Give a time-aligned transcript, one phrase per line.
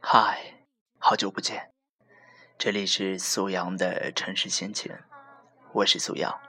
[0.00, 0.54] 嗨，
[0.98, 1.72] 好久不见，
[2.56, 4.96] 这里是苏阳的城市心情，
[5.72, 6.40] 我是苏阳。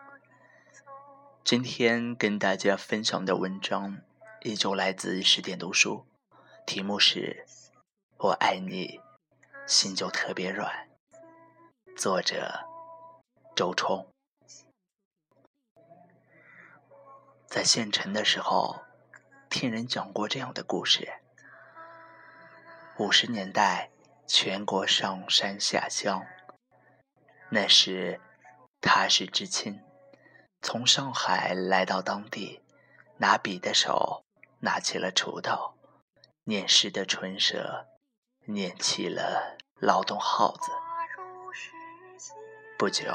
[1.43, 4.01] 今天跟大家分享的文章
[4.41, 6.05] 依旧来自十点读书，
[6.65, 7.45] 题目是
[8.17, 8.99] 《我爱你，
[9.65, 10.87] 心就特别软》，
[11.97, 12.67] 作者
[13.55, 14.07] 周冲。
[17.47, 18.81] 在县城的时候，
[19.57, 21.13] 听人讲过这样的故事。
[22.97, 23.89] 五十年代，
[24.27, 26.25] 全国上山下乡。
[27.47, 28.19] 那时，
[28.81, 29.81] 他是知青
[30.61, 32.65] 从上海来到当地，
[33.19, 34.25] 拿笔的手
[34.59, 35.75] 拿起了锄头，
[36.43, 37.87] 念诗的唇舌
[38.47, 40.69] 念起了劳动号子。
[42.77, 43.05] 不久，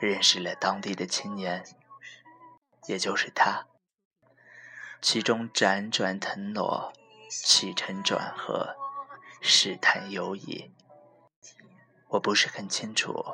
[0.00, 1.64] 认识了当地的青年。
[2.88, 3.68] 也就是他，
[5.00, 6.92] 其中辗转腾挪，
[7.30, 8.74] 起承转合，
[9.40, 10.74] 试探犹疑，
[12.08, 13.24] 我不是很清楚，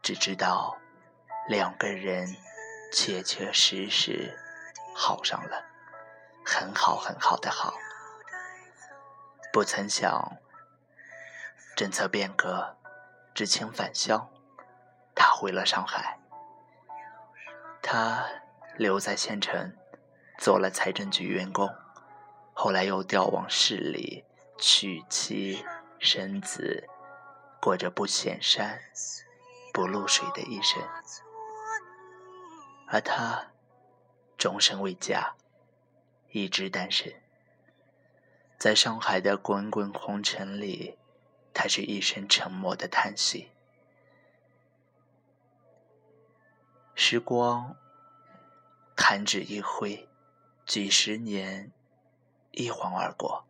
[0.00, 0.76] 只知道
[1.48, 2.36] 两个人
[2.92, 4.38] 切切实实
[4.94, 5.64] 好上了，
[6.44, 7.74] 很好很好的好。
[9.52, 10.36] 不曾想，
[11.76, 12.76] 政策变革，
[13.34, 14.30] 知青返乡，
[15.14, 16.20] 他回了上海，
[17.82, 18.24] 他。
[18.78, 19.74] 留在县城，
[20.38, 21.74] 做了财政局员工，
[22.52, 24.24] 后来又调往市里，
[24.58, 25.64] 娶妻
[25.98, 26.86] 生子，
[27.60, 28.78] 过着不显山、
[29.72, 30.80] 不露水的一生。
[32.88, 33.50] 而他
[34.38, 35.34] 终身未嫁，
[36.30, 37.12] 一直单身。
[38.58, 40.96] 在上海的滚滚红尘里，
[41.52, 43.50] 他是一声沉默的叹息。
[46.94, 47.76] 时光。
[48.98, 50.08] 弹指一挥，
[50.66, 51.70] 几十年
[52.50, 53.46] 一晃而过。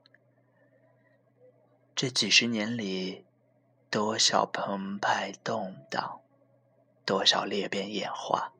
[1.94, 3.24] 这几十年里，
[3.88, 6.20] 多少澎湃动荡，
[7.06, 8.52] 多少裂变演化，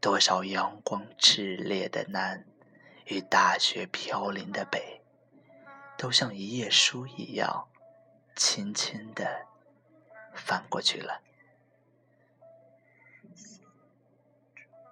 [0.00, 2.44] 多少阳光炽烈的南
[3.06, 5.00] 与大雪飘零的北，
[5.96, 7.68] 都像一页书一样，
[8.34, 9.46] 轻轻地
[10.34, 11.22] 翻过去了。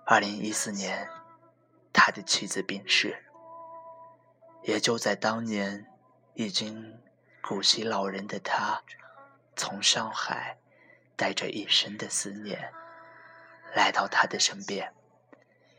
[0.05, 1.11] 二零一四年，
[1.99, 3.25] 他的妻子病逝。
[4.63, 5.85] 也就在当年，
[6.35, 7.03] 已经
[7.43, 8.85] 古稀老人的他，
[9.57, 10.59] 从上海
[11.17, 12.73] 带着一生的思念，
[13.75, 14.95] 来到他的身边，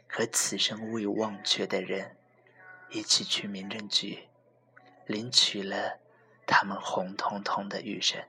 [0.09, 2.17] 和此生未忘却的人
[2.89, 4.27] 一起去民政局
[5.05, 5.99] 领取了
[6.45, 8.27] 他们红彤彤的玉身。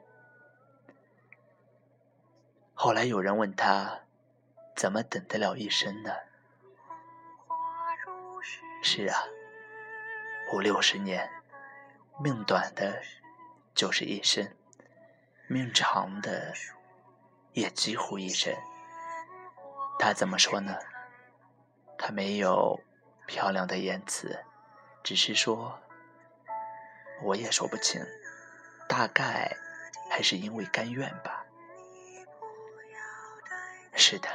[2.73, 4.03] 后来有人问他。
[4.77, 6.11] 怎么等得了一生呢？
[8.83, 9.25] 是啊，
[10.53, 11.31] 五六十年，
[12.19, 13.03] 命短的，
[13.75, 14.47] 就是一生；
[15.47, 16.55] 命长的，
[17.53, 18.55] 也几乎一生。
[19.99, 20.77] 他怎么说呢？
[21.99, 22.81] 他没有
[23.27, 24.45] 漂亮的言辞，
[25.03, 25.79] 只是说，
[27.23, 28.03] 我也说不清，
[28.89, 29.55] 大概
[30.11, 31.45] 还是因为甘愿吧。
[33.95, 34.29] 是的。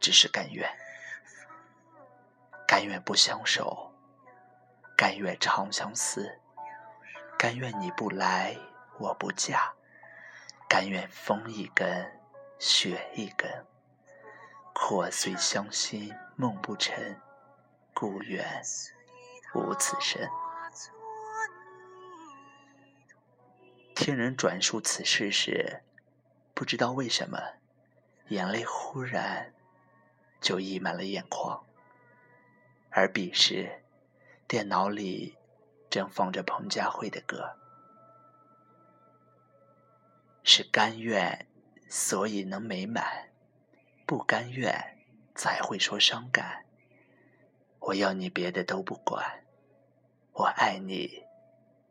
[0.00, 0.66] 只是甘愿，
[2.70, 3.92] 甘愿不相守，
[4.96, 6.38] 甘愿长相思，
[7.36, 8.56] 甘愿你不来
[8.96, 9.72] 我不嫁，
[10.68, 12.20] 甘愿风一根
[12.60, 13.66] 雪一根，
[14.72, 17.20] 破碎相心梦不成，
[17.92, 18.62] 故愿
[19.52, 20.30] 无此生。
[23.96, 25.82] 听人转述此事时，
[26.54, 27.36] 不知道为什么，
[28.28, 29.52] 眼泪忽然。
[30.40, 31.66] 就溢满了眼眶，
[32.90, 33.82] 而彼时，
[34.48, 35.36] 电脑里
[35.88, 37.56] 正放着彭佳慧的歌，
[40.42, 41.46] 是甘愿，
[41.88, 43.04] 所以能美满；
[44.06, 44.98] 不甘愿，
[45.36, 46.64] 才会说伤感。
[47.78, 49.44] 我要你别的都不管，
[50.32, 51.24] 我爱你，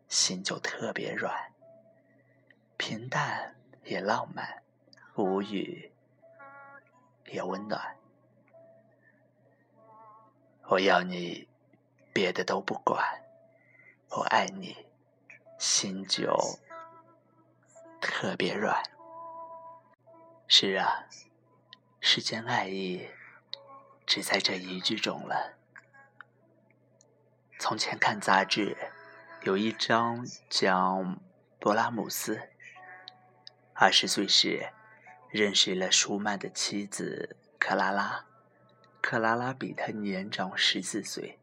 [0.10, 1.54] 心就特别软。
[2.76, 3.56] 平淡
[3.86, 4.64] 也浪漫，
[5.16, 5.92] 无语
[7.26, 7.99] 也温暖。
[10.70, 11.48] 我要你，
[12.14, 13.04] 别的都不管，
[14.10, 14.86] 我爱你，
[15.58, 16.32] 心就
[18.00, 18.84] 特别软。
[20.48, 21.08] 是啊，
[22.00, 23.10] 世间爱意
[24.06, 25.58] 只在这一句中了。
[27.58, 28.78] 从前看杂志，
[29.42, 31.20] 有一章讲
[31.60, 32.48] 勃拉姆斯，
[33.74, 34.72] 二十岁时
[35.32, 38.29] 认识了舒曼的妻子克拉拉。
[39.02, 41.40] 克拉拉比他年长十四岁，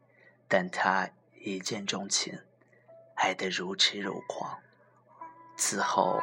[0.47, 1.09] 但他
[1.39, 2.39] 一见钟情，
[3.15, 4.59] 爱得如痴如狂，
[5.57, 6.21] 此后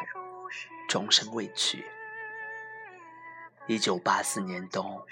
[0.89, 1.85] 终身未娶。
[3.67, 5.05] 一九八四年冬，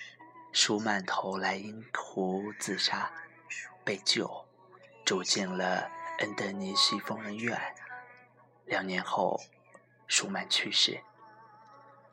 [0.53, 3.11] 舒曼投来因湖自杀，
[3.85, 4.47] 被救，
[5.05, 7.59] 住进了恩德尼西疯人院。
[8.67, 9.41] 两年后，
[10.07, 11.03] 舒曼去世。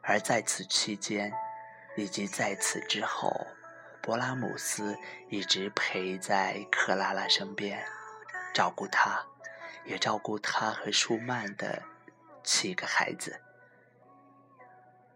[0.02, 1.32] 而在此期间，
[1.96, 3.46] 以及在此之后，
[4.02, 4.98] 勃拉姆斯
[5.30, 7.84] 一直陪在克拉拉身边，
[8.54, 9.26] 照顾她，
[9.86, 11.84] 也照顾她和舒曼的
[12.44, 13.42] 七个孩子。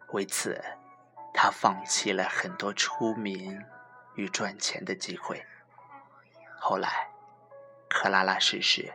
[0.10, 0.62] 为此。
[1.36, 3.66] 他放弃了很多出名
[4.14, 5.44] 与赚钱的机会。
[6.60, 7.10] 后来，
[7.90, 8.94] 克拉拉逝世，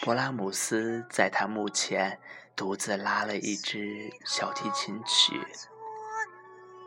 [0.00, 2.20] 勃拉姆斯在他墓前
[2.54, 5.44] 独自拉了一支小提琴曲。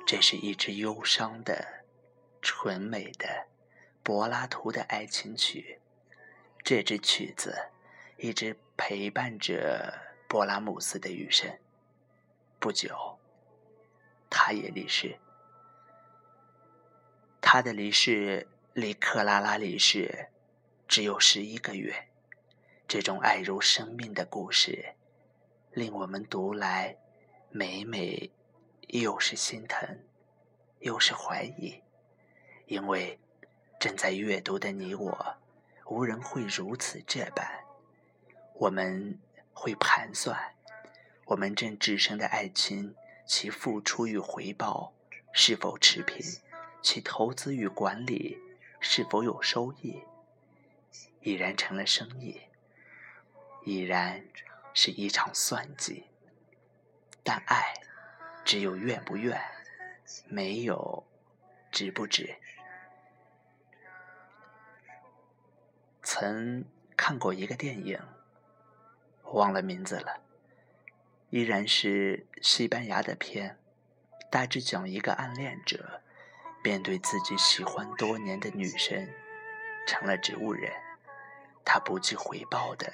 [0.08, 1.84] 这是一支忧伤的、
[2.42, 3.48] 纯美的
[4.02, 5.82] 柏拉图的爱情曲。
[6.64, 7.54] 这支曲子
[8.16, 9.94] 一直陪伴着
[10.30, 11.60] 勃拉姆斯的余生。
[12.58, 13.20] 不久。
[14.30, 15.18] 他也离世。
[17.42, 20.30] 他的离世离克拉拉离世
[20.88, 22.08] 只有十一个月。
[22.88, 24.96] 这种爱如生命的故事，
[25.72, 26.96] 令我们读来
[27.50, 28.32] 每每
[28.88, 30.00] 又是心疼，
[30.80, 31.82] 又是怀疑，
[32.66, 33.20] 因为
[33.80, 35.38] 正在阅读的你我，
[35.86, 37.64] 无人会如此这般。
[38.54, 39.20] 我们
[39.54, 40.56] 会盘算，
[41.26, 42.96] 我们正置身的爱情。
[43.30, 44.94] 其付出与回报
[45.34, 46.40] 是否持平？
[46.82, 48.40] 其投资与管理
[48.80, 50.02] 是否有收益？
[51.20, 52.40] 已然成了生意，
[53.66, 54.26] 已然
[54.74, 56.06] 是一场算计。
[57.22, 57.74] 但爱
[58.48, 59.38] 只有愿不愿，
[60.30, 61.06] 没有
[61.70, 62.38] 值不值。
[66.02, 66.64] 曾
[66.96, 68.00] 看过一个电影，
[69.34, 70.22] 忘了名字了。
[71.30, 73.60] 依然是西班牙的片，
[74.32, 76.02] 大致讲一个暗恋者，
[76.64, 79.14] 便对自己喜欢多年的女神
[79.86, 80.72] 成了植物人。
[81.66, 82.94] 他不计回报的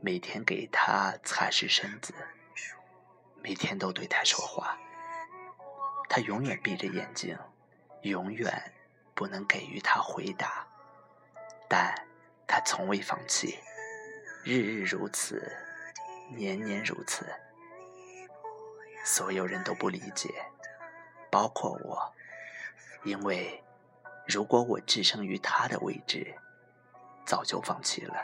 [0.00, 2.14] 每天给她擦拭身子，
[3.42, 4.78] 每天都对她说话。
[6.16, 7.36] 他永远闭着眼睛，
[8.02, 8.72] 永远
[9.16, 10.64] 不能给予他回答，
[11.68, 11.92] 但
[12.46, 13.58] 他从未放弃，
[14.44, 15.52] 日日如此，
[16.36, 17.26] 年年如此。
[19.04, 20.30] 所有人都不理解，
[21.32, 22.14] 包括我，
[23.02, 23.60] 因为
[24.24, 26.32] 如果我置身于他的位置，
[27.26, 28.14] 早就放弃了。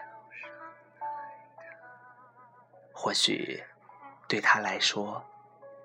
[2.94, 3.60] 或许
[4.28, 5.28] 对他来说，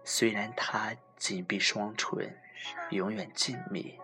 [0.04, 2.38] 虽然他紧闭双唇，
[2.92, 4.00] 永远静谧，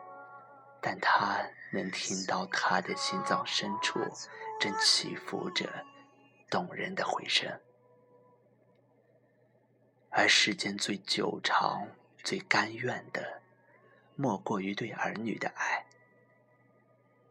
[0.82, 1.42] 但他
[1.72, 4.00] 能听到他的心脏深处
[4.60, 5.86] 正起伏着
[6.50, 7.60] 动人的回声。
[10.10, 11.88] 而世间最久长、
[12.24, 13.42] 最甘愿的，
[14.16, 15.86] 莫过于对儿女的爱。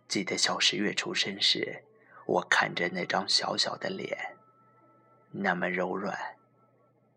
[0.09, 1.85] 记得小十月出生时，
[2.27, 4.37] 我看着那张小小的脸，
[5.31, 6.37] 那么柔软，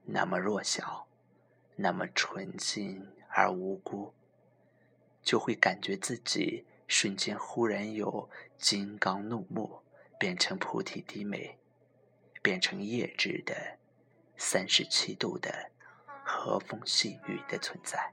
[0.04, 1.08] 那么弱小，
[1.76, 4.14] 那么纯净而无辜，
[5.22, 9.82] 就会感觉自己瞬间忽然由金刚怒目，
[10.20, 11.58] 变成菩提低眉，
[12.42, 13.78] 变成叶质的。
[14.36, 15.70] 三十七度的
[16.26, 18.12] 和风细雨的存在，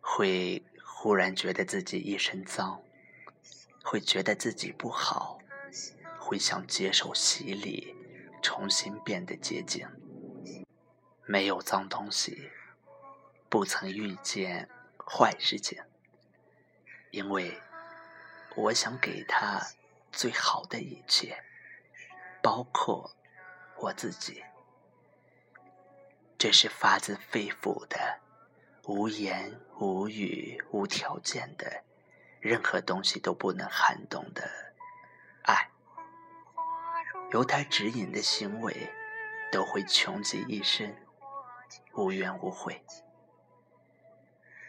[0.00, 2.80] 会忽然觉得自己一身脏，
[3.82, 5.38] 会觉得自己不好，
[6.20, 7.96] 会想接受洗礼，
[8.42, 9.88] 重新变得洁净。
[11.26, 12.50] 没有脏东西，
[13.48, 15.82] 不曾遇见坏事情，
[17.10, 17.60] 因为
[18.56, 19.60] 我想给他
[20.12, 21.42] 最好的一切。
[22.42, 23.16] 包括
[23.78, 24.44] 我自己，
[26.36, 28.20] 这是发自肺腑的、
[28.82, 31.84] 无言无语、无条件的，
[32.40, 34.46] 任何东西都不能撼动的
[35.44, 35.70] 爱。
[37.32, 38.92] 由他指引的行为，
[39.50, 40.94] 都会穷极一生，
[41.94, 42.84] 无怨无悔。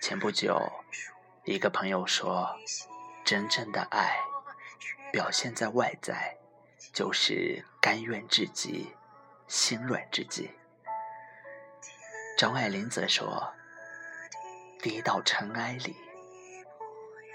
[0.01, 0.71] 前不久，
[1.43, 2.55] 一个朋友说，
[3.23, 4.19] 真正的爱
[5.11, 6.37] 表现在外在。
[6.93, 8.95] 就是甘愿至极，
[9.47, 10.49] 心软至极。
[12.37, 13.53] 张爱玲则说
[14.81, 15.97] ：“跌到尘埃里。”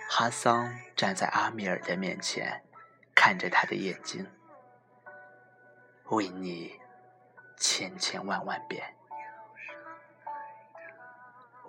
[0.09, 2.63] 哈桑站在阿米尔的面前，
[3.15, 4.27] 看着他的眼睛，
[6.05, 6.81] 为你
[7.59, 8.97] 千千万万遍。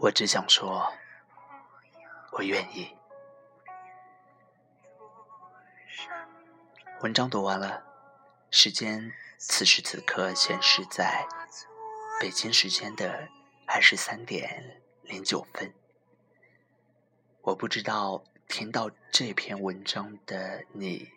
[0.01, 0.91] 我只想说
[2.31, 2.97] 我愿意。
[7.01, 7.83] 文章读完了
[8.49, 11.27] 时间此时此刻显示在
[12.19, 13.29] 北京时间的
[13.67, 15.71] 二十三点零九分。
[17.41, 21.11] 我不知道听到这篇文章的你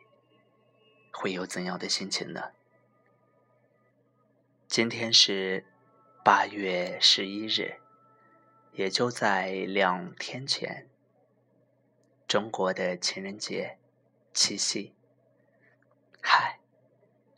[1.11, 2.51] 会有怎样的心情呢？
[4.69, 5.65] 今天是
[6.23, 7.81] 八月十一日
[8.77, 10.89] 也就在两天前，
[12.27, 13.79] 中国的情人节，
[14.33, 14.93] 七夕。
[16.21, 16.59] 嗨，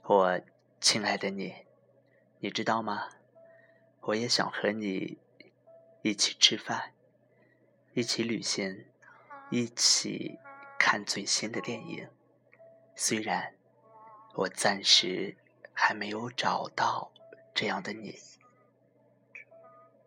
[0.04, 0.40] 我
[0.80, 1.66] 亲爱的你，
[2.38, 3.10] 你知道吗？
[4.00, 5.18] 我也想和你
[6.00, 6.94] 一起吃饭，
[7.92, 8.86] 一起旅行，
[9.50, 10.38] 一起
[10.78, 12.08] 看最新的电影。
[12.94, 13.54] 虽然
[14.32, 15.36] 我暂时
[15.74, 17.12] 还没有找到
[17.52, 18.18] 这样的你，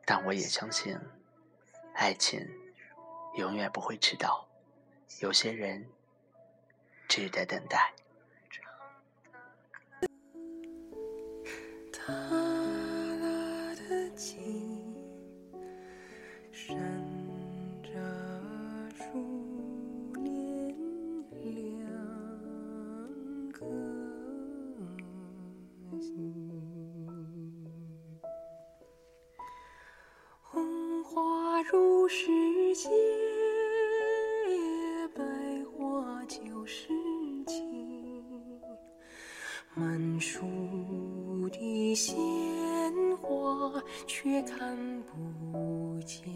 [0.06, 1.00] 但我也相信，
[2.00, 2.40] 爱情
[3.36, 4.48] 永远不会迟到。
[5.20, 5.86] 有些人
[7.10, 7.94] 值得等待。
[32.12, 32.26] 世
[32.74, 32.90] 界
[35.16, 35.24] 百
[35.66, 36.88] 花旧时
[37.46, 38.60] 情，
[39.76, 40.40] 满树
[41.52, 42.18] 的鲜
[43.18, 43.72] 花
[44.08, 46.34] 却看不见。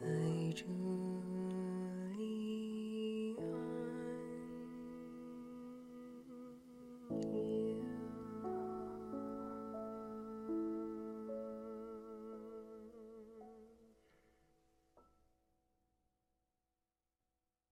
[0.00, 0.06] 在
[0.54, 0.64] 这。